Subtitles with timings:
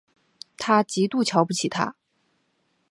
[0.57, 1.95] 她极度瞧不起他